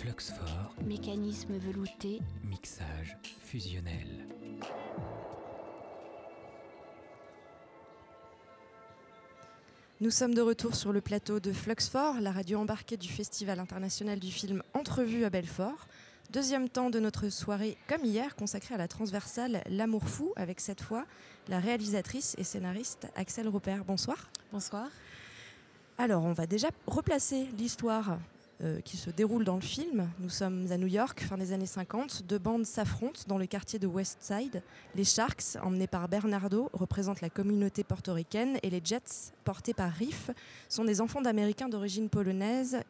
[0.00, 4.26] Fluxfort, Mécanisme velouté, mixage fusionnel.
[10.00, 14.18] Nous sommes de retour sur le plateau de Fluxfort, la radio embarquée du Festival international
[14.18, 15.86] du film Entrevue à Belfort.
[16.30, 20.80] Deuxième temps de notre soirée, comme hier, consacrée à la transversale L'amour fou, avec cette
[20.80, 21.04] fois
[21.48, 23.84] la réalisatrice et scénariste Axel Robert.
[23.84, 24.30] Bonsoir.
[24.50, 24.88] Bonsoir.
[25.98, 28.18] Alors, on va déjà replacer l'histoire
[28.62, 30.10] euh, qui se déroule dans le film.
[30.18, 32.24] Nous sommes à New York, fin des années 50.
[32.26, 34.62] Deux bandes s'affrontent dans le quartier de West Side.
[34.94, 40.30] Les Sharks, emmenés par Bernardo, représentent la communauté portoricaine et les Jets, portés par Riff,
[40.68, 42.82] sont des enfants d'Américains d'origine polonaise,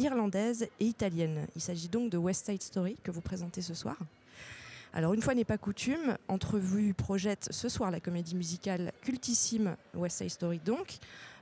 [0.00, 1.46] irlandaise et italienne.
[1.54, 3.96] Il s'agit donc de West Side Story que vous présentez ce soir.
[4.94, 10.18] Alors une fois n'est pas coutume, Entrevue projette ce soir la comédie musicale cultissime West
[10.18, 10.98] Side Story donc.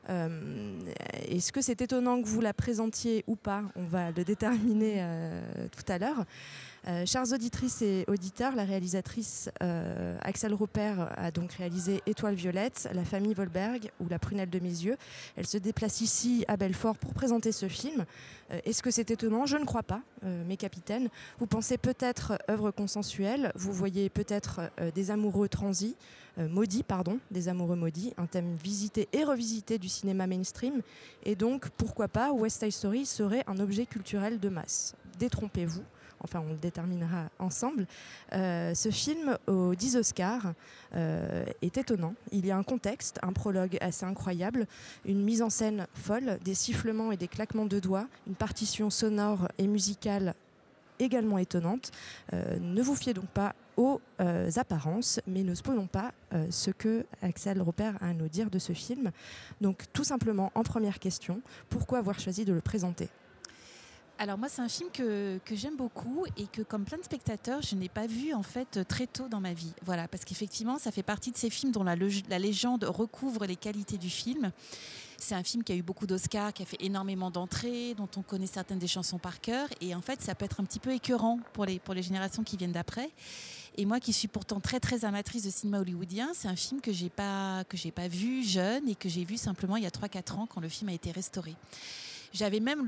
[0.08, 0.80] Euh,
[1.28, 3.62] Est-ce que c'est étonnant que vous la présentiez ou pas?
[3.76, 6.24] On va le déterminer euh, tout à l'heure.
[6.88, 12.88] Euh, chères auditrices et auditeurs, la réalisatrice euh, Axel Roper a donc réalisé Étoile violette,
[12.94, 14.96] La famille Volberg ou La prunelle de mes yeux.
[15.36, 18.06] Elle se déplace ici à Belfort pour présenter ce film.
[18.50, 19.44] Euh, Est-ce que c'est étonnant?
[19.44, 21.08] Je ne crois pas, mes capitaines.
[21.38, 24.60] Vous pensez peut-être œuvre consensuelle, vous voyez peut-être
[24.94, 25.96] des amoureux transis,
[26.36, 30.82] maudits, pardon, des amoureux maudits, un thème visité et revisité du cinéma mainstream.
[31.24, 34.94] Et donc, pourquoi pas, West Side Story serait un objet culturel de masse.
[35.18, 35.82] Détrompez-vous
[36.22, 37.86] enfin on le déterminera ensemble.
[38.32, 40.52] Euh, ce film aux 10 Oscars
[40.94, 42.14] euh, est étonnant.
[42.32, 44.66] Il y a un contexte, un prologue assez incroyable,
[45.04, 49.48] une mise en scène folle, des sifflements et des claquements de doigts, une partition sonore
[49.58, 50.34] et musicale
[50.98, 51.92] également étonnante.
[52.34, 54.00] Euh, ne vous fiez donc pas aux
[54.56, 56.12] apparences, mais ne spoilons pas
[56.50, 59.10] ce que Axel a à nous dire de ce film.
[59.62, 63.08] Donc tout simplement, en première question, pourquoi avoir choisi de le présenter?
[64.22, 67.62] Alors moi, c'est un film que, que j'aime beaucoup et que, comme plein de spectateurs,
[67.62, 69.72] je n'ai pas vu en fait très tôt dans ma vie.
[69.82, 73.96] Voilà, parce qu'effectivement, ça fait partie de ces films dont la, légende recouvre les qualités
[73.96, 74.52] du film.
[75.16, 78.20] C'est un film qui a eu beaucoup d'Oscars, qui a fait énormément d'entrées, dont on
[78.20, 79.68] connaît certaines des chansons par cœur.
[79.80, 82.42] Et en fait, ça peut être un petit peu écœurant pour les, pour les générations
[82.42, 83.08] qui viennent d'après.
[83.78, 86.92] Et moi, qui suis pourtant très très amatrice de cinéma hollywoodien, c'est un film que
[86.92, 87.64] j'ai pas
[87.94, 90.68] pas vu jeune et que j'ai vu simplement il y a 3-4 ans quand le
[90.68, 91.56] film a été restauré.
[92.32, 92.86] J'avais même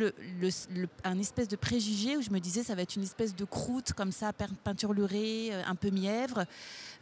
[1.02, 3.92] un espèce de préjugé où je me disais ça va être une espèce de croûte
[3.92, 6.44] comme ça, pein- peinturlurée, euh, un peu mièvre.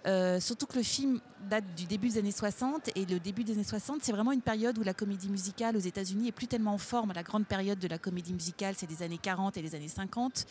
[0.07, 1.21] Euh, surtout que le film
[1.51, 4.41] date du début des années 60 et le début des années 60, c'est vraiment une
[4.41, 7.13] période où la comédie musicale aux États-Unis est plus tellement en forme.
[7.15, 10.47] La grande période de la comédie musicale, c'est les années 40 et les années 50.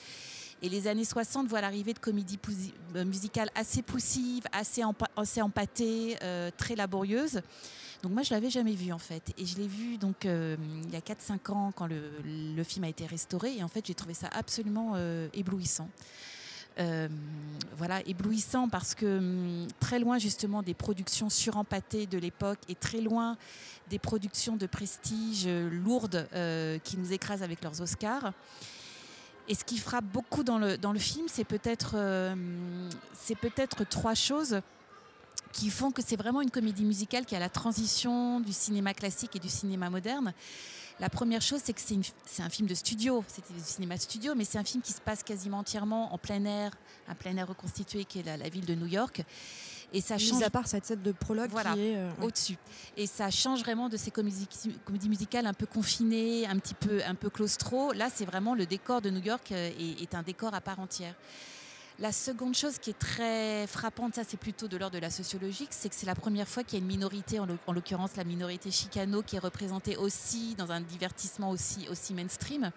[0.61, 2.38] Et les années 60 voient l'arrivée de comédies
[2.95, 4.83] euh, musicales assez poussives, assez,
[5.16, 6.17] assez empâtées,
[6.57, 7.41] très laborieuses.
[8.01, 9.33] Donc moi, je l'avais jamais vu en fait.
[9.37, 12.01] Et je l'ai vu donc euh, il y a 4-5 ans quand le,
[12.55, 13.57] le film a été restauré.
[13.57, 15.89] Et en fait, j'ai trouvé ça absolument euh, éblouissant.
[16.79, 17.09] Euh,
[17.77, 23.01] voilà, éblouissant parce que hum, très loin justement des productions surempâtées de l'époque et très
[23.01, 23.35] loin
[23.89, 26.27] des productions de prestige lourdes
[26.83, 28.33] qui nous écrasent avec leurs Oscars.
[29.47, 31.95] Et ce qui frappe beaucoup dans le, dans le film, c'est peut-être
[33.13, 34.61] c'est peut-être trois choses
[35.51, 39.35] qui font que c'est vraiment une comédie musicale qui a la transition du cinéma classique
[39.35, 40.33] et du cinéma moderne.
[41.00, 41.79] La première chose, c'est que
[42.25, 45.00] c'est un film de studio, c'était du cinéma studio, mais c'est un film qui se
[45.00, 46.72] passe quasiment entièrement en plein air,
[47.07, 49.23] un plein air reconstitué qui est la, la ville de New York.
[49.91, 51.73] Et ça change Mis à part cette scène de prologue Voilà.
[51.73, 51.95] qui est...
[51.95, 52.57] euh, au-dessus.
[52.97, 54.47] Et ça change vraiment de ces comédies,
[54.85, 57.91] comédies musicales un peu confinées, un petit peu, un peu claustro.
[57.94, 60.79] Là, c'est vraiment le décor de New York euh, est, est un décor à part
[60.79, 61.16] entière.
[62.01, 65.67] La seconde chose qui est très frappante, ça c'est plutôt de l'ordre de la sociologique,
[65.71, 68.15] c'est que c'est la première fois qu'il y a une minorité, en l'oc- en l'occurrence
[68.15, 72.71] la minorité chicano, qui est représentée aussi dans un divertissement aussi, mainstream.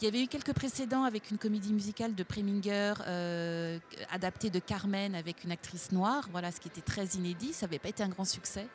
[0.00, 3.78] Il y avait eu quelques précédents avec une comédie musicale de Preminger, euh,
[4.10, 7.78] adaptée de Carmen avec une actrice noire, voilà ce qui était très inédit, ça n'avait
[7.78, 8.66] pas été un grand succès.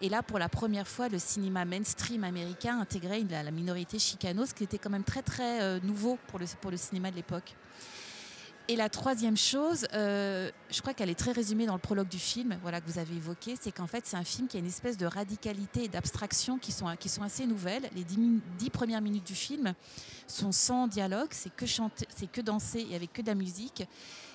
[0.00, 4.54] Et là, pour la première fois, le cinéma mainstream américain intégrait la, minorité chicano, ce
[4.54, 7.54] qui était quand même très très euh, nouveau pour le cinéma de l'époque.
[8.66, 12.18] Et la troisième chose, euh, je crois qu'elle est très résumée dans le prologue du
[12.18, 14.66] film, voilà que vous avez évoqué, c'est qu'en fait c'est un film qui a une
[14.66, 17.90] espèce de radicalité et d'abstraction qui sont, qui sont assez nouvelles.
[17.94, 19.74] Les dix, premières minutes du film
[20.26, 23.84] sont sans dialogue, c'est que chanter, c'est que danser et avec que de la musique.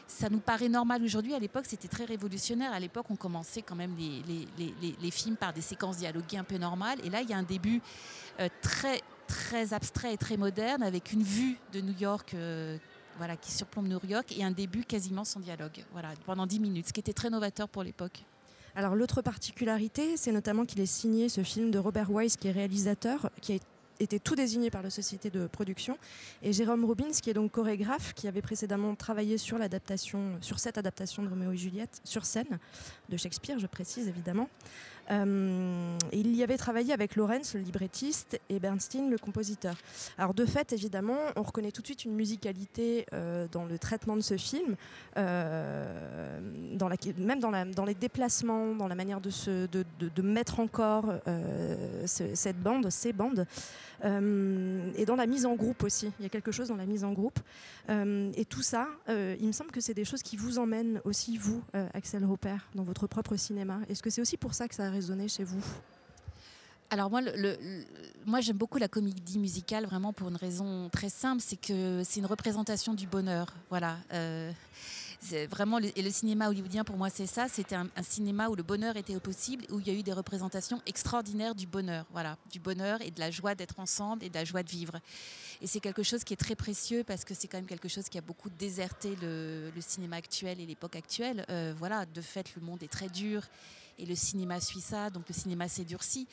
[0.07, 1.33] Ça nous paraît normal aujourd'hui.
[1.33, 2.71] À l'époque, c'était très révolutionnaire.
[2.71, 4.23] À l'époque, on commençait quand même les,
[4.57, 6.99] les- les films par des séquences dialoguées un peu normales.
[7.03, 7.81] Et là, il y a un début
[8.39, 12.33] euh, très très abstrait et très moderne avec une vue de New York.
[12.33, 12.77] euh,
[13.19, 16.93] voilà, qui surplombe York et un début quasiment sans dialogue, voilà, pendant 10 minutes, ce
[16.93, 18.23] qui était très novateur pour l'époque.
[18.75, 22.51] Alors l'autre particularité, c'est notamment qu'il est signé ce film de Robert Wise, qui est
[22.51, 23.61] réalisateur, qui est
[23.99, 25.97] été tout désigné par la société de production.
[26.41, 29.57] Et Jérôme Robbins, qui est donc chorégraphe, qui avait précédemment travaillé sur
[30.41, 32.59] sur cette adaptation de Roméo et Juliette sur scène
[33.09, 34.49] de Shakespeare, je précise évidemment.
[35.11, 39.75] Euh, il y avait travaillé avec Lorenz, le librettiste, et Bernstein, le compositeur.
[40.17, 44.15] Alors de fait, évidemment, on reconnaît tout de suite une musicalité euh, dans le traitement
[44.15, 44.75] de ce film,
[45.17, 46.39] euh,
[47.17, 51.11] même dans, les déplacements, dans la manière de, mettre encore
[52.05, 53.45] ce, cette bande, ces bandes.
[54.03, 56.11] Et dans la mise en groupe aussi.
[56.19, 57.39] Il y a quelque chose dans la mise en groupe.
[57.89, 61.61] Et tout ça, il me semble que c'est des choses qui vous emmènent aussi, vous,
[61.93, 63.79] Axel Roper, dans votre propre cinéma.
[63.89, 65.63] Est-ce que c'est aussi pour ça que ça a chez vous
[66.91, 67.55] alors moi, le, le,
[68.25, 72.19] moi j'aime beaucoup la comédie musicale vraiment pour une raison très simple, c'est que c'est
[72.19, 73.53] une représentation du bonheur.
[73.69, 73.97] Voilà.
[74.11, 74.51] Euh,
[75.49, 77.47] vraiment, et le cinéma hollywoodien, pour moi, c'est ça.
[77.47, 80.81] C'était un, cinéma où le bonheur était possible, où il y a eu des représentations
[80.85, 82.05] extraordinaires du bonheur.
[82.11, 84.99] Voilà, du bonheur et de la joie d'être ensemble et de la joie de vivre.
[85.61, 88.07] Et c'est quelque chose qui est très précieux parce que c'est quand même quelque chose
[88.09, 91.45] qui a beaucoup déserté le, le cinéma actuel et l'époque actuelle.
[91.49, 93.43] Euh, voilà, de fait, le monde est très dur
[93.99, 96.27] et le cinéma suit ça, donc le cinéma s'est durci.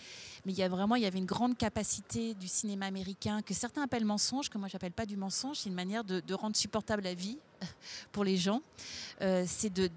[0.44, 3.54] Mais il y a vraiment, il y avait une grande capacité du cinéma américain que
[3.54, 7.02] certains appellent mensonge, que moi j'appelle pas du mensonge, c'est une manière de, rendre supportable
[7.02, 7.38] la vie
[8.12, 8.62] pour les gens.
[9.20, 9.90] Euh, c'est de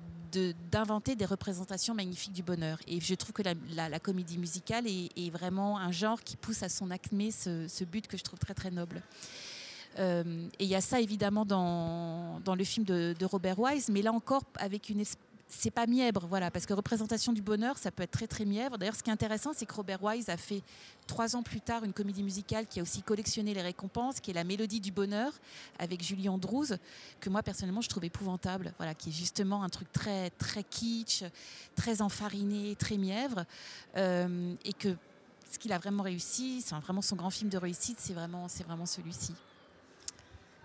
[0.71, 2.77] d'inventer de, des représentations magnifiques du bonheur.
[2.88, 6.92] Et je trouve que la, comédie musicale est, vraiment un genre qui pousse à son
[6.92, 9.01] acmé ce, ce but que je trouve très très noble.
[9.98, 13.89] Euh, et il y a ça évidemment dans, dans le film de, de Robert Wise,
[13.89, 17.78] mais là encore avec une espèce c'est pas mièvre, voilà, parce que représentation du bonheur,
[17.80, 18.78] ça peut être très très mièvre.
[18.78, 20.62] D'ailleurs, ce qui est intéressant, c'est que Robert Wise a fait
[21.07, 24.34] trois ans plus tard une comédie musicale qui a aussi collectionné les récompenses, qui est
[24.36, 25.34] La Mélodie du bonheur
[25.80, 26.68] avec Julie Andrews,
[27.19, 31.24] que moi personnellement je trouve épouvantable, voilà, qui est justement un truc très très kitsch,
[31.75, 33.44] très enfariné, très mièvre,
[33.98, 34.95] euh, et que
[35.52, 38.63] ce qu'il a vraiment réussi, c'est vraiment son grand film de réussite, c'est vraiment c'est
[38.63, 39.34] vraiment celui-ci.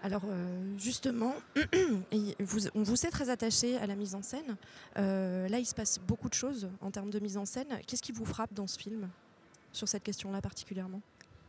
[0.04, 1.32] Alors euh, justement,
[2.74, 4.56] on vous sait très attaché à la mise en scène.
[4.98, 7.80] Euh, là, il se passe beaucoup de choses en termes de mise en scène.
[7.86, 9.08] Qu'est-ce qui vous frappe dans ce film
[9.72, 11.00] sur cette question-là particulièrement?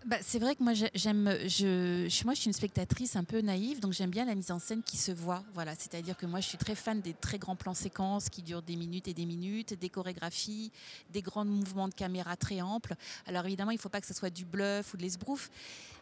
[0.05, 3.79] Bah, c'est vrai que moi j'aime, je, moi je suis une spectatrice un peu naïve,
[3.79, 5.43] donc j'aime bien la mise en scène qui se voit.
[5.55, 8.61] Voilà, c'est-à-dire que moi je suis très fan des très grands plans séquences qui durent
[8.61, 10.71] des minutes et des minutes, des chorégraphies,
[11.11, 12.93] des grands mouvements de caméra très amples.
[13.25, 15.49] Alors évidemment, il ne faut pas que ce soit du bluff ou de l'esbrouf,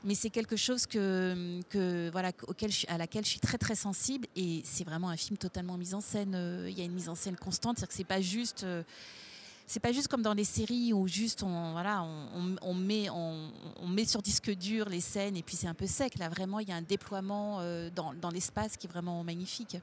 [0.04, 5.10] mais c'est quelque chose auquel à laquelle je suis très très sensible et c'est vraiment
[5.10, 6.66] un film totalement mis en scène.
[6.68, 8.66] Il y a une mise en scène constante, c'est-à-dire que c'est pas juste
[9.66, 12.04] c'est pas juste comme dans les séries où juste on voilà
[12.62, 16.18] on, met on, met sur disque dur les scènes et puis c'est un peu sec
[16.18, 19.78] là vraiment il y a un déploiement euh, dans l'espace qui est vraiment magnifique.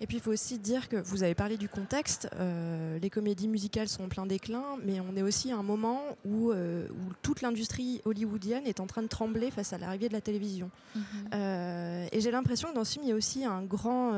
[0.00, 3.48] Et puis il faut aussi dire que vous avez parlé du contexte, euh, les comédies
[3.48, 7.12] musicales sont en plein déclin, mais on est aussi à un moment où, euh, où
[7.22, 10.70] toute l'industrie hollywoodienne est en train de trembler face à l'arrivée de la télévision.
[10.94, 11.34] Mm -hmm.
[11.34, 14.12] euh, et j'ai l'impression que dans ce film, il y a aussi un grand,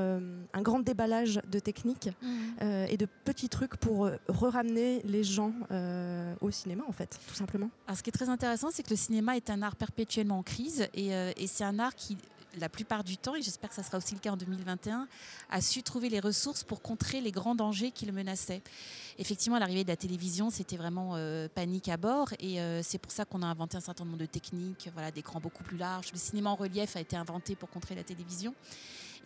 [0.52, 2.92] un grand déballage de techniques mm -hmm.
[2.92, 3.96] et de petits trucs pour
[4.40, 5.52] re-ramener les gens
[6.40, 7.70] au cinéma, en fait, tout simplement.
[7.86, 10.42] Alors ce qui est très intéressant, c'est que le cinéma est un art perpétuellement en
[10.54, 11.08] crise et,
[11.42, 12.16] et c'est un art qui
[12.58, 15.08] la plupart du temps, et j'espère que ça sera aussi le cas en 2021,
[15.50, 18.62] a su trouver les ressources pour contrer les grands dangers qui le menaçaient.
[19.18, 22.98] Effectivement, à l'arrivée de la télévision, c'était vraiment euh, panique à bord, et euh, c'est
[22.98, 26.12] pour ça qu'on a inventé un certain nombre de techniques, voilà, d'écrans beaucoup plus larges.
[26.12, 28.54] Le cinéma en relief a été inventé pour contrer la télévision.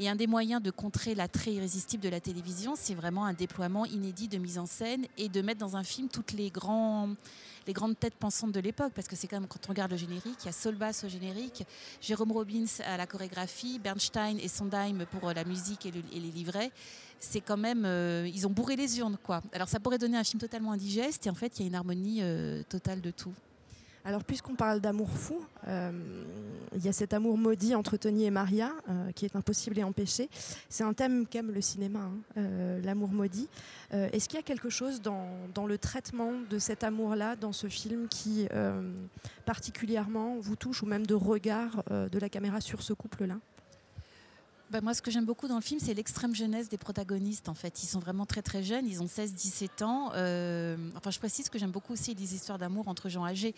[0.00, 3.84] Et un des moyens de contrer l'attrait irrésistible de la télévision, c'est vraiment un déploiement
[3.84, 6.52] inédit de mise en scène et de mettre dans un film toutes les,
[7.66, 8.92] les grandes têtes pensantes de l'époque.
[8.92, 11.08] Parce que c'est quand même, quand on regarde le générique, il y a Solbass au
[11.08, 11.64] générique,
[12.00, 16.72] Jérôme Robbins à la chorégraphie, Bernstein et Sondheim pour la musique et les livrets.
[17.20, 17.84] C'est quand même.
[17.86, 19.42] Euh, ils ont bourré les urnes, quoi.
[19.52, 21.74] Alors ça pourrait donner un film totalement indigeste, et en fait, il y a une
[21.74, 23.32] harmonie euh, totale de tout.
[24.06, 25.90] Alors, puisqu'on parle d'amour fou, euh,
[26.74, 29.82] il y a cet amour maudit entre Tony et Maria, euh, qui est impossible et
[29.82, 30.28] empêché.
[30.68, 33.48] C'est un thème qu'aime le cinéma, hein, euh, l'amour maudit.
[33.90, 37.68] Est-ce qu'il y a quelque chose dans, dans, le traitement de cet amour-là, dans ce
[37.68, 38.48] film, qui
[39.44, 43.36] particulièrement vous touche, ou même de regard de la caméra sur ce couple-là?
[44.70, 47.48] Bah moi, ce que j'aime beaucoup dans le film, c'est l'extrême jeunesse des protagonistes.
[47.48, 48.86] En fait, ils sont vraiment très très jeunes.
[48.86, 50.10] Ils ont 16-17 ans.
[50.14, 53.54] Euh, enfin, je précise que j'aime beaucoup aussi des histoires d'amour entre gens âgés.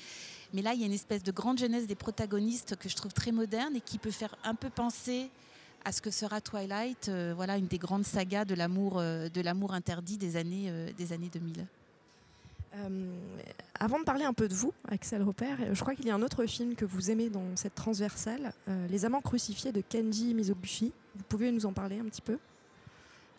[0.52, 3.12] Mais là, il y a une espèce de grande jeunesse des protagonistes que je trouve
[3.12, 5.30] très moderne et qui peut faire un peu penser
[5.84, 7.08] à ce que sera Twilight.
[7.08, 11.12] Euh, voilà, une des grandes sagas de l'amour euh, de l'amour interdit des années des
[11.12, 11.66] années 2000.
[12.74, 13.16] Euh,
[13.78, 16.22] avant de parler un peu de vous, Axel Roper, je crois qu'il y a un
[16.22, 20.92] autre film que vous aimez dans cette transversale, euh, Les Amants crucifiés de Kenji Mizoguchi.
[21.14, 22.38] Vous pouvez nous en parler un petit peu?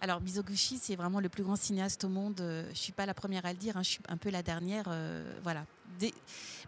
[0.02, 2.42] Alors Mizoguchi, c'est vraiment le plus grand cinéaste au monde.
[2.72, 4.86] Je suis pas la première à le dire, hein, je suis un peu la dernière.
[4.88, 5.66] Euh, voilà,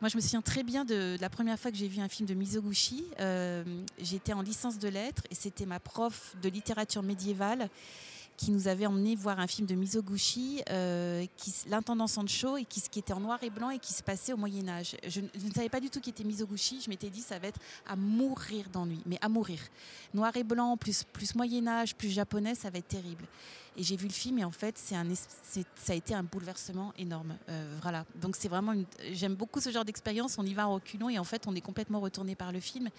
[0.01, 2.28] moi, je me souviens très bien de, la première fois que j'ai vu un film
[2.28, 3.06] de Mizoguchi.
[3.20, 3.63] Euh,
[4.00, 7.70] j'étais en licence de lettres et c'était ma prof de littérature médiévale
[8.39, 11.25] qui nous avait emmené voir un film de Mizoguchi, euh,
[11.67, 14.69] l'intendant Sancho, et qui, était en noir et blanc et qui se passait au Moyen
[14.69, 14.96] Âge.
[15.05, 16.79] Je, ne savais pas du tout qui était Mizoguchi.
[16.81, 19.60] Je m'étais dit ça va être à mourir d'ennui, mais à mourir.
[20.13, 21.03] Noir et blanc plus
[21.36, 23.25] Moyen Âge plus japonais, ça va être terrible.
[23.75, 25.03] Et j'ai vu le film et en fait, ça
[25.89, 27.36] a été un bouleversement énorme.
[27.50, 28.05] Euh, voilà.
[28.22, 28.74] Donc c'est vraiment,
[29.12, 30.38] j'aime beaucoup ce genre d'expérience.
[30.38, 32.89] On y va en reculons et en fait, on est complètement retourné par le film.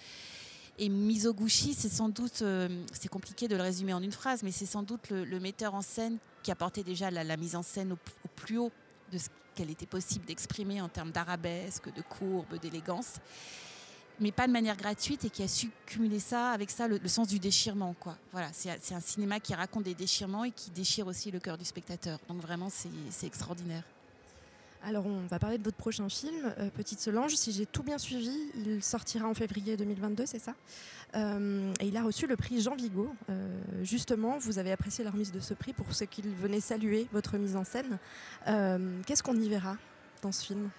[0.79, 4.51] Et Mizoguchi, c'est sans doute, euh, c'est compliqué de le résumer en une phrase, mais
[4.51, 7.97] c'est sans doute le, metteur en scène qui apportait déjà la, mise en scène au,
[8.35, 8.71] plus haut
[9.11, 13.15] de ce qu'elle était possible d'exprimer en termes d'arabesque, de courbe, d'élégance,
[14.19, 17.27] mais pas de manière gratuite et qui a su cumuler ça avec ça le, sens
[17.27, 17.95] du déchirement.
[17.99, 18.17] Quoi.
[18.31, 21.65] Voilà, c'est un cinéma qui raconte des déchirements et qui déchire aussi le cœur du
[21.65, 22.19] spectateur.
[22.29, 23.83] Donc vraiment, c'est extraordinaire.
[24.83, 27.35] Alors, on va parler de votre prochain film, euh, Petite Solange.
[27.35, 30.55] Si j'ai tout bien suivi, il sortira en février 2022, c'est ça
[31.15, 33.13] euh, Et il a reçu le prix Jean Vigo.
[33.29, 33.47] Euh,
[33.83, 37.37] justement, vous avez apprécié la remise de ce prix pour ce qu'il venait saluer votre
[37.37, 37.99] mise en scène.
[39.05, 39.77] Qu'est-ce qu'on y verra
[40.23, 40.71] dans ce film?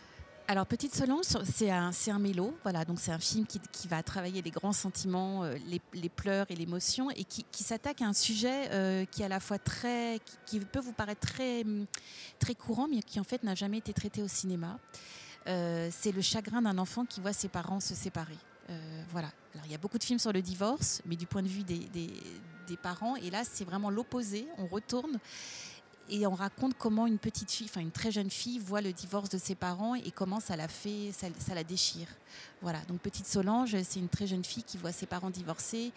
[0.53, 4.43] Alors Petite Solange, c'est un, un mélo, voilà, donc c'est un film qui, va travailler
[4.43, 5.57] les grands sentiments, euh,
[5.95, 9.59] les, pleurs et l'émotion, et qui, s'attaque à un sujet euh, qui à la fois
[9.59, 11.65] très, qui, peut vous paraître très,
[12.39, 14.79] très courant, mais qui en fait n'a jamais été traité au cinéma.
[15.47, 18.37] Euh, c'est le chagrin d'un enfant qui voit ses parents se séparer.
[19.11, 19.29] voilà.
[19.55, 21.65] Alors il y a beaucoup de films sur le divorce, mais du point de vue
[21.65, 24.47] des, des parents, et là c'est vraiment l'opposé.
[24.59, 25.19] On retourne
[26.12, 29.31] et on raconte comment une petite fille, enfin une très jeune fille, voit le divorce
[29.31, 32.07] de ses parents et comment ça la fait, ça, la déchire.
[32.61, 32.81] Voilà.
[32.87, 35.90] Donc petite Solange, c'est une très jeune fille qui voit ses parents divorcer,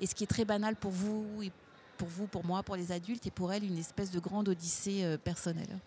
[0.00, 1.52] et ce qui est très banal pour vous, et
[1.98, 5.04] pour vous, pour moi, pour les adultes, et pour elle une espèce de grande odyssée
[5.04, 5.78] euh, personnelle.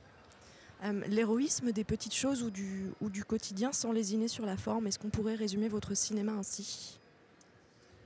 [0.83, 4.85] Euh, l'héroïsme des petites choses ou du, ou du quotidien sans lésiner sur la forme,
[4.85, 6.99] est-ce qu'on pourrait résumer votre cinéma ainsi?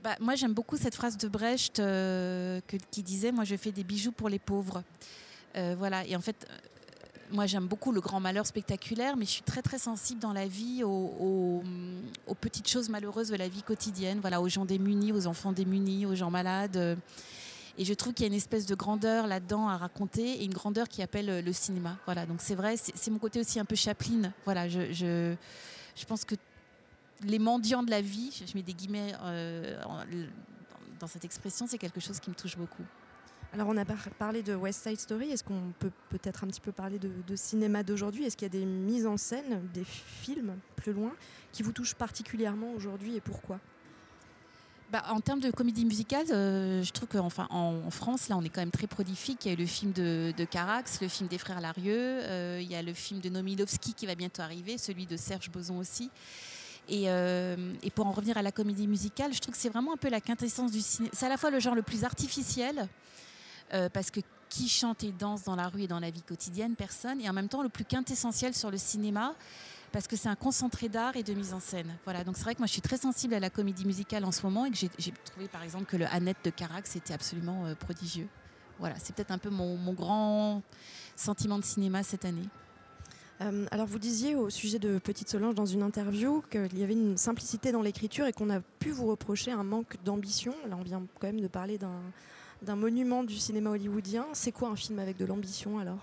[0.02, 3.84] Bah, moi, j'aime beaucoup cette phrase de Brecht euh, qui disait Moi, je fais des
[3.84, 4.82] bijoux pour les pauvres.
[5.56, 6.06] Euh, voilà.
[6.06, 6.54] Et en fait, euh,
[7.30, 10.46] moi j'aime beaucoup le grand malheur spectaculaire, mais je suis très très sensible dans la
[10.46, 11.62] vie aux,
[12.40, 16.14] petites choses malheureuses de la vie quotidienne, voilà, aux gens démunis, aux enfants démunis, aux
[16.14, 16.98] gens malades.
[17.78, 20.54] Et je trouve qu'il y a une espèce de grandeur là-dedans à raconter et une
[20.54, 21.98] grandeur qui appelle le cinéma.
[22.06, 24.32] Voilà, donc c'est vrai, c'est mon côté aussi un peu Chaplin.
[24.44, 26.36] Voilà, je, je, pense que
[27.24, 29.82] les mendiants de la vie, je mets des guillemets euh,
[30.98, 32.84] dans cette expression, c'est quelque chose qui me touche beaucoup.
[33.56, 33.86] Alors on a
[34.18, 37.82] parlé de West Side Story, est-ce qu'on peut peut-être un petit peu parler de, cinéma
[37.82, 38.26] d'aujourd'hui?
[38.26, 41.12] Est-ce qu'il y a des mises en scène, des films plus loin,
[41.52, 43.58] qui vous touchent particulièrement aujourd'hui et pourquoi?
[44.92, 48.50] Bah, en termes de comédie musicale, euh, je trouve qu'en en, France, là, on est
[48.50, 49.46] quand même très prolifique.
[49.46, 52.70] Il y a eu le film de, Carax, le film des frères Larieux, euh, il
[52.70, 56.10] y a le film de Nomilovski qui va bientôt arriver, celui de Serge Boson aussi.
[56.92, 59.96] Euh, et, pour en revenir à la comédie musicale, je trouve que c'est vraiment un
[59.96, 61.10] peu la quintessence du cinéma.
[61.14, 62.86] C'est à la fois le genre le plus artificiel,
[63.72, 66.76] euh, parce que qui chante et danse dans la rue et dans la vie quotidienne
[66.76, 67.20] Personne.
[67.20, 69.34] Et en même temps, le plus quintessentiel sur le cinéma,
[69.92, 71.96] parce que c'est un concentré d'art et de mise en scène.
[72.04, 74.32] Voilà, donc c'est vrai que moi je suis très sensible à la comédie musicale en
[74.32, 77.66] ce moment et que j'ai trouvé par exemple que le Annette de Carax était absolument
[77.66, 78.28] euh, prodigieux.
[78.78, 80.62] Voilà, c'est peut-être un peu mon, grand
[81.14, 82.46] sentiment de cinéma cette année.
[83.40, 86.92] Euh, alors vous disiez au sujet de Petite Solange dans une interview qu'il y avait
[86.92, 90.54] une simplicité dans l'écriture et qu'on a pu vous reprocher un manque d'ambition.
[90.68, 92.02] Là on vient quand même de parler d'un
[92.62, 94.26] d'un monument du cinéma hollywoodien.
[94.32, 95.98] C'est quoi un film avec de l'ambition alors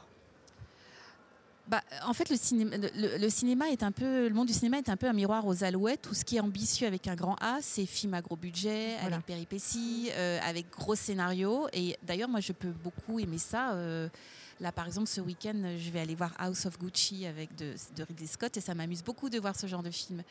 [1.69, 4.89] bah, en fait, le cinéma, le, cinéma est un peu, le monde du cinéma est
[4.89, 6.01] un peu un miroir aux alouettes.
[6.01, 9.21] Tout ce qui est ambitieux avec un grand A, c'est film à gros budget, avec
[9.21, 11.69] péripéties, euh, avec gros scénarios.
[11.71, 13.75] Et d'ailleurs, moi, je peux beaucoup aimer ça.
[13.75, 14.09] Euh,
[14.59, 18.27] Là, par exemple, ce week-end, je vais aller voir House of Gucci avec de, Ridley
[18.27, 20.23] Scott et ça m'amuse beaucoup de voir ce genre de film.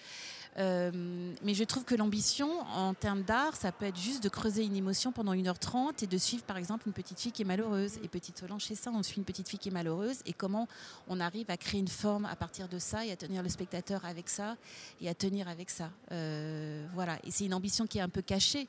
[0.59, 4.65] Euh, mais je trouve que l'ambition, en termes d'art, ça peut être juste de creuser
[4.65, 7.99] une émotion pendant 1h30 et de suivre, par exemple, une petite fille qui est malheureuse.
[8.03, 10.69] Et Petite Solange, c'est ça, on suit une petite fille qui est malheureuse et comment
[11.09, 14.05] on arrive à créer une forme à partir de ça et à tenir le spectateur
[14.05, 14.57] avec ça
[15.01, 15.91] et à tenir avec ça.
[16.11, 17.19] Euh, voilà.
[17.25, 18.69] Et c'est une ambition qui est un peu cachée,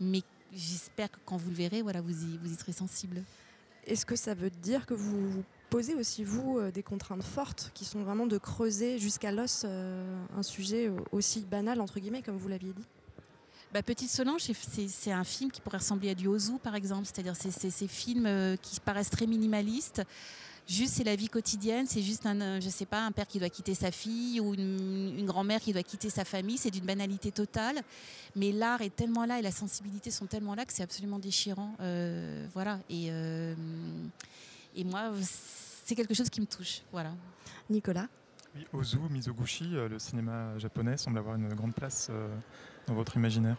[0.00, 3.22] mais j'espère que quand vous le verrez, voilà, vous vous y serez sensible.
[3.86, 7.84] Est-ce que ça veut dire que vous, posez aussi, vous, euh, des contraintes fortes qui
[7.84, 12.48] sont vraiment de creuser jusqu'à l'os euh, un sujet aussi banal, entre guillemets, comme vous
[12.48, 12.84] l'aviez dit
[13.72, 14.40] bah, Petite Solange,
[14.88, 17.04] c'est un film qui pourrait ressembler à du Ozu, par exemple.
[17.04, 20.02] C'est-à-dire c'est ces films euh, qui paraissent très minimalistes,
[20.66, 23.50] juste c'est la vie quotidienne, c'est juste un, je sais pas, un père qui doit
[23.50, 27.82] quitter sa fille ou une, grand-mère qui doit quitter sa famille, c'est d'une banalité totale.
[28.36, 31.74] Mais l'art est tellement là et la sensibilité sont tellement là que c'est absolument déchirant.
[32.54, 32.80] Voilà.
[32.88, 33.10] Et,
[34.78, 36.82] et moi, c'est quelque chose qui me touche.
[36.92, 37.10] Voilà.
[37.68, 38.06] Nicolas
[38.54, 42.28] Oui, Ozu, Mizoguchi, euh, le cinéma japonais semble avoir une grande place euh,
[42.86, 43.56] dans votre imaginaire.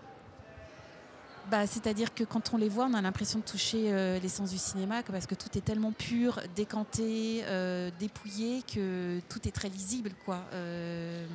[1.50, 4.58] Bah, C'est-à-dire que quand on les voit, on a l'impression de toucher euh, l'essence du
[4.58, 10.12] cinéma, parce que tout est tellement pur, décanté, euh, dépouillé, que tout est très lisible.
[10.26, 10.42] Quoi.
[10.54, 11.26] Euh,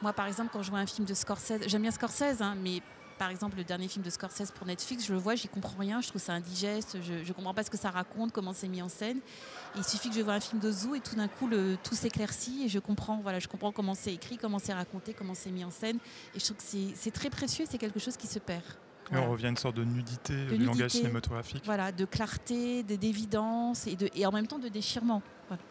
[0.00, 2.80] moi, par exemple, quand je vois un film de Scorsese, j'aime bien Scorsese, hein, mais
[3.18, 6.00] par exemple, le dernier film de Scorsese pour Netflix, je le vois, j'y comprends rien,
[6.00, 8.80] je trouve ça indigeste, je ne comprends pas ce que ça raconte, comment c'est mis
[8.82, 9.18] en scène.
[9.74, 11.76] Et il suffit que je vois un film de Zoo et tout d'un coup, le,
[11.82, 15.34] tout s'éclaircit et je comprends, voilà, je comprends comment c'est écrit, comment c'est raconté, comment
[15.34, 15.98] c'est mis en scène.
[16.34, 18.62] Et je trouve que c'est- très précieux, c'est quelque chose qui se perd.
[18.62, 19.26] Et Voilà.
[19.26, 21.62] on revient à une sorte de nudité De du langage cinématographique.
[21.64, 25.22] Voilà, de clarté, de- d'évidence et, de, et en même temps de déchirement.
[25.48, 25.62] Voilà.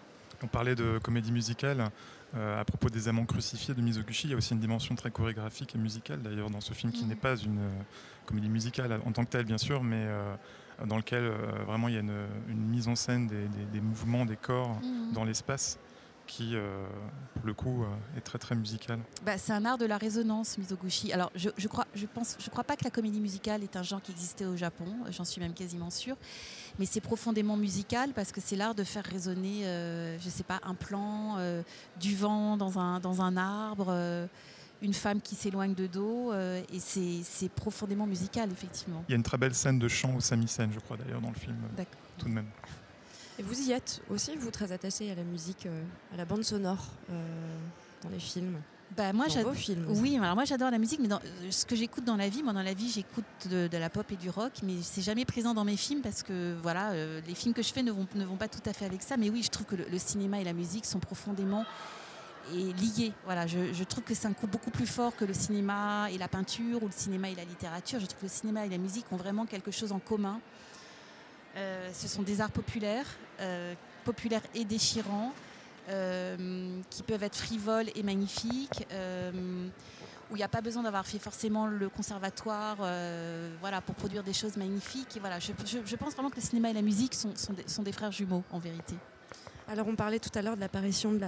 [0.44, 1.90] On parlait de comédie musicale.
[2.36, 5.12] Euh, à propos des amants crucifiés de Mizoguchi, il y a aussi une dimension très
[5.12, 7.10] chorégraphique et musicale d'ailleurs dans ce film qui Mhm.
[7.10, 7.70] n'est pas une euh,
[8.26, 10.36] comédie musicale en tant que telle bien sûr, mais euh,
[10.86, 11.32] dans lequel
[11.66, 14.76] vraiment il y a une, une mise en scène des, des- des mouvements des corps
[14.82, 15.14] Mhm.
[15.14, 15.80] dans l'espace
[16.28, 16.86] qui, euh,
[17.36, 19.00] pour le coup, euh, est très très musical.
[19.26, 21.14] Bah, c'est un art de la résonance, Mizoguchi.
[21.14, 23.82] Alors, je, je crois, je pense, je crois pas que la comédie musicale est un
[23.84, 24.84] genre qui existait au Japon.
[25.10, 26.18] J'en suis même quasiment sûre.
[26.80, 30.60] Mais c'est profondément musical parce que c'est l'art de faire résonner, euh, je sais pas,
[30.64, 31.64] un plan, euh,
[32.00, 34.28] du vent dans un dans un arbre, euh,
[34.82, 39.04] une femme qui s'éloigne de dos, euh, et c'est c'est profondément musical, effectivement.
[39.08, 41.30] Il y a une très belle scène de chant au samisen, je crois d'ailleurs, dans
[41.32, 42.00] le film, D'accord.
[42.20, 42.46] tout de même.
[43.40, 46.44] Et vous y êtes aussi, vous, très attaché à la musique, euh, à la bande
[46.44, 47.58] sonore euh,
[48.04, 48.60] dans les films,
[48.96, 50.02] Bah, moi, dans j'ad- vos films aussi.
[50.02, 52.42] Oui, alors moi j'adore la musique, mais dans, euh, ce que j'écoute dans la vie,
[52.42, 55.26] moi dans la vie j'écoute de, de la pop et du rock, mais c'est jamais
[55.26, 58.08] présent dans mes films parce que voilà, euh, les films que je fais ne vont,
[58.16, 59.18] ne vont pas tout à fait avec ça.
[59.18, 61.66] Mais oui, je trouve que le, le cinéma et la musique sont profondément
[62.56, 63.12] et liés.
[63.26, 66.18] Voilà, je, je trouve que c'est un coup beaucoup plus fort que le cinéma et
[66.18, 68.00] la peinture ou le cinéma et la littérature.
[68.00, 70.40] Je trouve que le cinéma et la musique ont vraiment quelque chose en commun.
[71.58, 73.08] Euh, ce sont des arts populaires,
[73.42, 73.74] euh,
[74.06, 75.34] populaires et déchirants,
[75.88, 79.32] qui peuvent être frivoles et magnifiques, euh,
[80.30, 84.24] où il n'y a pas besoin d'avoir fait forcément le conservatoire euh, voilà, pour produire
[84.24, 85.16] des choses magnifiques.
[85.16, 88.44] Et voilà, je, pense vraiment que le cinéma et la musique sont des frères jumeaux,
[88.52, 88.96] en vérité.
[89.70, 91.20] Alors on parlait tout à l'heure de l'apparition de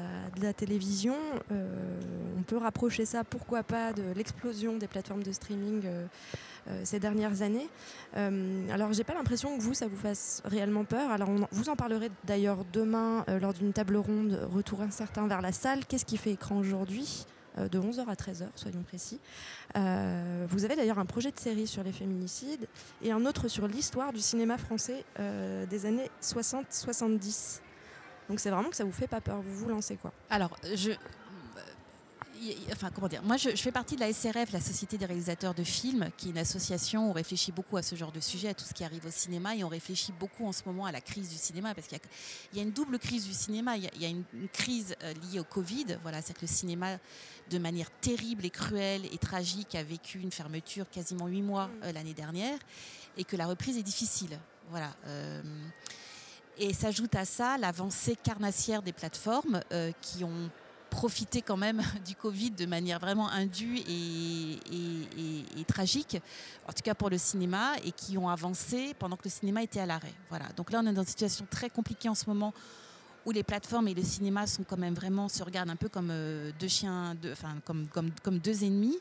[0.41, 1.15] la, télévision.
[1.51, 1.99] Euh,
[2.37, 6.05] on peut rapprocher ça, pourquoi pas, de l'explosion des plateformes de streaming euh,
[6.69, 7.67] euh, ces dernières années.
[8.15, 11.11] Alors j'ai pas l'impression que vous, ça vous fasse réellement peur.
[11.11, 15.51] Alors on- vous en parlerez d'ailleurs demain lors d'une table ronde Retour incertain vers la
[15.51, 15.85] salle.
[15.85, 17.25] Qu'est-ce qui fait écran aujourd'hui
[17.57, 19.19] de 11h à 13h, soyons précis.
[19.75, 22.67] Vous avez d'ailleurs un projet de série sur les féminicides
[23.01, 27.59] et un autre sur l'histoire du cinéma français des années 60-70.
[28.29, 30.13] Donc c'est vraiment que ça vous fait pas peur, vous vous lancez quoi.
[30.29, 30.91] Alors, je.
[30.91, 30.95] euh,
[32.71, 33.21] Enfin, comment dire?
[33.21, 36.27] Moi, je, je fais partie de la SRF, la Société des réalisateurs de films, qui
[36.27, 38.73] est une association où on réfléchit beaucoup à ce genre de sujet, à tout ce
[38.73, 41.35] qui arrive au cinéma, et on réfléchit beaucoup en ce moment à la crise du
[41.35, 42.03] cinéma, parce qu'il y a,
[42.53, 43.75] il y a une double crise du cinéma.
[43.75, 46.31] Il y a, il y a une, une crise euh, liée au Covid, voilà, c'est
[46.33, 46.97] que le cinéma,
[47.49, 51.91] de manière terrible et cruelle et tragique, a vécu une fermeture quasiment huit mois euh,
[51.91, 52.57] l'année dernière,
[53.17, 54.39] et que la reprise est difficile.
[54.69, 54.95] Voilà.
[55.07, 55.41] euh,
[56.59, 60.49] et s'ajoute à ça l'avancée carnassière des plateformes euh, qui ont
[60.89, 66.17] profité quand même du Covid de manière vraiment indue et, tragique,
[66.67, 69.79] en tout cas pour le cinéma, et qui ont avancé pendant que le cinéma était
[69.79, 70.13] à l'arrêt.
[70.29, 70.45] Voilà.
[70.57, 72.53] Donc là, on est dans une situation très compliquée en ce moment
[73.25, 76.09] où les plateformes et le cinéma sont quand même vraiment se regardent un peu comme
[76.11, 78.97] euh, deux chiens, deux- enfin comme, comme, comme deux ennemis.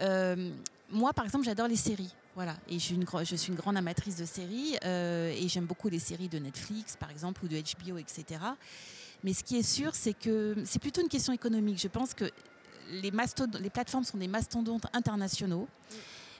[0.00, 0.50] Euh,
[0.90, 2.14] moi, par exemple, j'adore les séries.
[2.34, 6.28] Voilà, et je suis une, grande amatrice de séries euh, et j'aime beaucoup les séries
[6.28, 8.40] de Netflix, par exemple, ou de HBO, etc.
[9.22, 11.80] Mais ce qui est sûr, c'est que c'est plutôt une question économique.
[11.80, 12.24] Je pense que
[12.90, 13.12] les
[13.70, 15.68] plateformes sont des mastodontes internationaux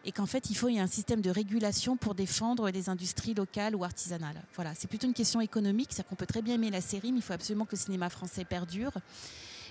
[0.05, 2.89] et qu'en fait, il faut il y a un système de régulation pour défendre les
[2.89, 4.43] industries locales ou artisanales.
[4.55, 7.19] Voilà, c'est plutôt une question économique, c'est-à-dire qu'on peut très bien aimer la série, mais
[7.19, 8.93] il faut absolument que le cinéma français perdure.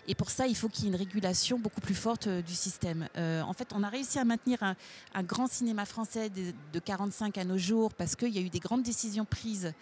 [0.07, 2.53] Et pour ça, il faut qu'il y ait une régulation beaucoup plus forte euh, du
[2.53, 3.07] système.
[3.17, 7.37] Euh, en fait, on a réussi à maintenir un, grand cinéma français de, de 45
[7.37, 9.73] à nos jours parce qu'il y a eu des grandes décisions prises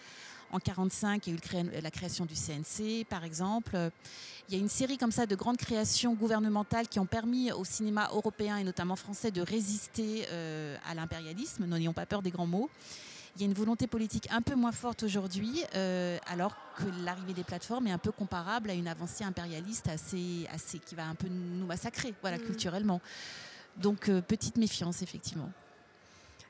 [0.52, 3.90] en 45, il y a eu la création du CNC, par exemple.
[4.48, 7.64] Il y a une série comme ça de grandes créations gouvernementales qui ont permis au
[7.64, 11.64] cinéma européen et notamment français de résister euh, à l'impérialisme.
[11.64, 12.68] N'ayons pas peur des grands mots.
[13.36, 17.32] Il y a une volonté politique un peu moins forte aujourd'hui, euh, alors que l'arrivée
[17.32, 21.14] des plateformes est un peu comparable à une avancée impérialiste assez, assez, qui va un
[21.14, 22.44] peu nous massacrer, voilà, Mhm.
[22.44, 23.00] culturellement.
[23.78, 25.50] Donc euh, petite méfiance, effectivement.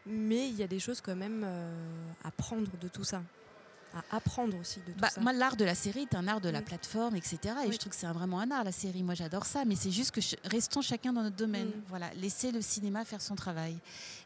[0.06, 1.72] Mais il y a des choses quand même euh,
[2.24, 3.22] à prendre de tout ça.
[3.94, 5.20] À apprendre aussi de tout Bah, ça.
[5.20, 7.38] moi, l'art de la série est un art de la plateforme, etc.
[7.44, 7.72] Et Oui.
[7.72, 9.02] je trouve que c'est vraiment un art, la série.
[9.02, 9.64] Moi, j'adore ça.
[9.66, 11.68] Mais c'est juste que restons chacun dans notre domaine.
[11.68, 11.82] Mm.
[11.88, 13.76] Voilà, laissez le cinéma faire son travail.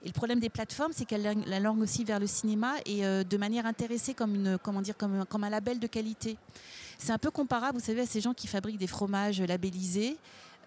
[0.03, 3.25] Et le problème des plateformes, c'est qu'elles la langue aussi vers le cinéma et euh,
[3.25, 6.37] de manière intéressée comme, une, comment dire, comme un label de qualité.
[6.99, 10.17] C'est un peu comparable, vous savez, à ces gens qui fabriquent des fromages labellisés.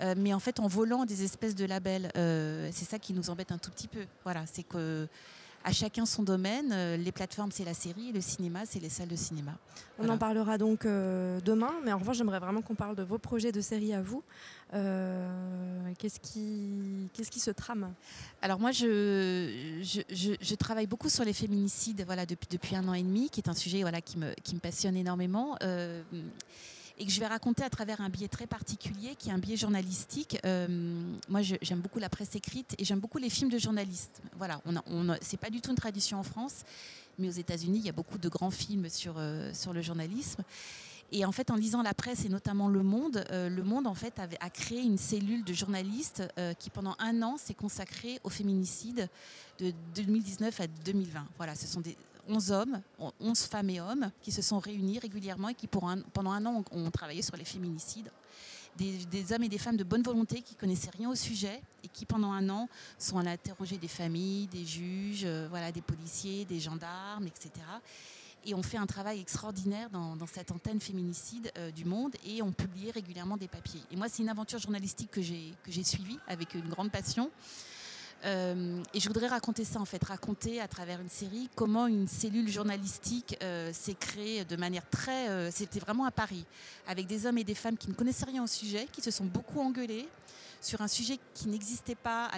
[0.02, 2.10] Euh, mais en fait en volant des espèces de labels.
[2.16, 4.06] Euh, c'est ça qui nous embête un tout petit peu.
[4.24, 5.08] Voilà, c'est que
[5.64, 6.72] à chacun son domaine.
[6.72, 9.52] Euh, les plateformes, c'est la série, le cinéma, c'est les salles de cinéma.
[9.98, 13.52] On en parlera donc demain, mais en revanche, j'aimerais vraiment qu'on parle de vos projets
[13.52, 14.24] de série à vous.
[14.72, 17.92] qu'est-ce, qui, qu'est-ce qui se trame?
[18.42, 22.94] Alors moi, je, je, je, travaille beaucoup sur les féminicides voilà, depuis, depuis un an
[22.94, 25.58] et demi, qui est un sujet voilà, qui, me, qui me passionne énormément
[27.00, 29.56] et que je vais raconter à travers un biais très particulier qui est un biais
[29.56, 30.38] journalistique.
[30.46, 30.68] Euh,
[31.30, 34.22] moi, j'aime beaucoup la presse écrite et j'aime beaucoup les films de journalistes.
[34.38, 36.64] Voilà, on, on c'est pas du tout une tradition en France,
[37.18, 40.44] mais aux États-Unis, il y a beaucoup de grands films sur, euh, sur le journalisme.
[41.12, 43.96] Et en fait, en lisant la presse et notamment Le Monde, euh, Le Monde en
[43.96, 46.22] fait a créé une cellule de journalistes
[46.60, 49.10] qui pendant un an s'est consacrée au féminicide
[49.58, 51.26] de 2019 à 2020.
[51.38, 51.98] Voilà, ce sont des,
[52.30, 52.82] 11 hommes,
[53.20, 56.64] 11 femmes et hommes qui se sont réunis régulièrement et qui pour pendant un an
[56.72, 58.12] ont, travaillé sur les féminicides.
[58.78, 62.06] Des, hommes et des femmes de bonne volonté qui connaissaient rien au sujet et qui
[62.06, 66.62] pendant un an sont allés interroger des familles, des juges, euh, voilà, des policiers, des
[66.62, 67.52] gendarmes, etc.
[68.46, 72.54] Et on fait un travail extraordinaire dans, cette antenne féminicide euh, du monde et on
[72.54, 73.82] publie régulièrement des papiers.
[73.92, 77.32] Et moi, c'est une aventure journalistique que j'ai suivie avec une grande passion.
[78.26, 82.08] Euh, et je voudrais raconter ça en fait, raconter à travers une série comment une
[82.08, 85.30] cellule journalistique euh, s'est créée de manière très...
[85.30, 86.46] Euh, c'était vraiment à Paris,
[86.88, 89.26] avec des hommes et des femmes qui ne connaissaient rien au sujet, qui se sont
[89.26, 90.08] beaucoup engueulés
[90.62, 92.30] sur un sujet qui n'existait pas,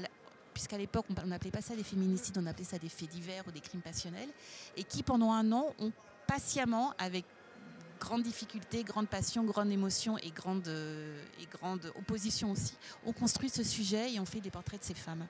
[0.54, 3.52] puisqu'à l'époque on n'appelait pas ça des féminicides, on appelait ça des faits divers ou
[3.52, 4.30] des crimes passionnels,
[4.78, 5.92] et qui pendant un an ont
[6.28, 7.26] patiemment, avec
[8.00, 13.64] grande difficulté, grande passion, grande émotion et grande, et grande opposition aussi, ont construit ce
[13.64, 15.26] sujet et ont fait des portraits de ces femmes.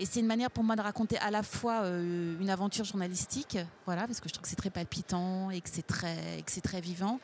[0.00, 3.58] Et c'est une manière pour moi de raconter à la fois euh, une aventure journalistique,
[3.86, 6.80] voilà, parce que je trouve que c'est très palpitant et que c'est très, que très
[6.80, 7.20] vivant.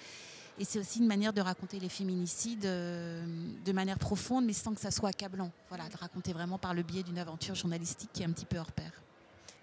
[0.58, 3.24] Et c'est aussi une manière de raconter les féminicides euh,
[3.64, 5.50] de manière profonde, mais sans que ça soit accablant.
[5.68, 8.58] Voilà, de raconter vraiment par le biais d'une aventure journalistique qui est un petit peu
[8.58, 8.92] hors pair.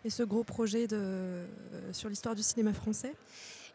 [0.04, 1.46] Et ce gros projet de, euh,
[1.94, 3.16] sur l'histoire du cinéma français?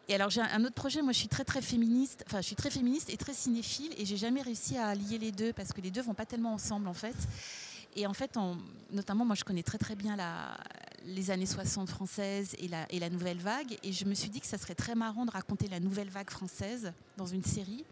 [0.09, 2.57] Et alors j'ai un autre projet, moi je suis très très féministe, enfin je suis
[2.57, 5.79] très féministe et très cinéphile et j'ai jamais réussi à lier les deux parce que
[5.79, 7.15] les deux vont pas tellement ensemble en fait.
[7.95, 8.37] Et en fait,
[8.91, 10.17] notamment, moi, je connais très très bien
[11.05, 13.77] les années 60 françaises et la, et la nouvelle vague.
[13.83, 16.29] Et je me suis dit que ça serait très marrant de raconter la nouvelle vague
[16.29, 17.85] française dans une série.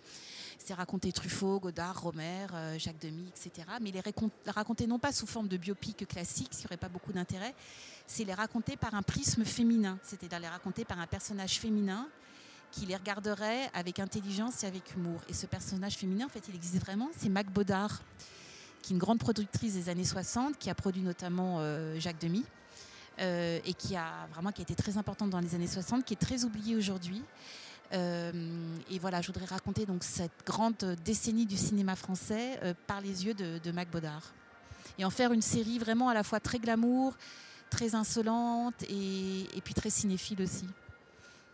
[0.58, 3.68] C'est raconter Truffaut, Godard, Romer, euh, Jacques Demy, etc.
[3.82, 4.02] Mais les
[4.52, 7.56] raconter non pas sous forme de biopic classique, ce qui n'aurait pas beaucoup d'intérêt,
[8.06, 12.08] c'est les raconter par un prisme féminin, c'est-à-dire les raconter par un personnage féminin
[12.72, 15.20] qui les regarderait avec intelligence et avec humour.
[15.28, 18.02] Et ce personnage féminin, en fait, il existe vraiment, c'est Mac Baudard
[18.82, 22.44] qui est une grande productrice des années 60, qui a produit notamment euh, Jacques Demy.
[23.20, 26.14] Euh, et qui a vraiment qui a été très importante dans les années 60, qui
[26.14, 27.22] est très oubliée aujourd'hui.
[27.94, 28.32] Euh,
[28.90, 33.34] et voilà, je voudrais raconter donc cette grande décennie du cinéma français par les yeux
[33.34, 34.34] de, Mac Baudard.
[34.98, 37.16] Et en faire une série vraiment à la fois très glamour,
[37.70, 40.66] très insolente et puis très cinéphile aussi.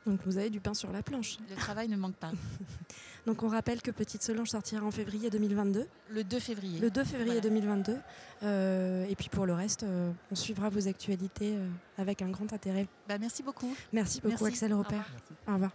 [0.08, 1.38] Donc vous avez du pain sur la planche.
[1.50, 2.32] Le travail ne manque pas.
[3.28, 5.86] Donc on rappelle que Petite Solange sortira en février 2022.
[6.12, 6.80] Le 2 février.
[6.80, 7.98] Le 2 février 2022.
[8.44, 11.68] Euh, et puis pour le reste, euh, on suivra vos actualités euh,
[11.98, 12.88] avec un grand intérêt.
[13.10, 13.76] Bah, merci beaucoup.
[13.92, 15.12] Merci beaucoup Axel Repère.
[15.46, 15.72] Au revoir.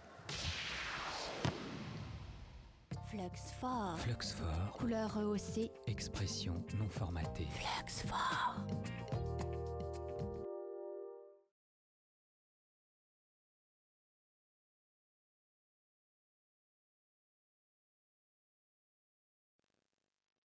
[3.11, 3.19] Flux
[3.61, 3.99] fort.
[3.99, 4.77] Flux fort.
[4.79, 5.69] Couleur rehaussée.
[5.85, 7.47] Expression non formatée.
[7.53, 8.55] Flux fort.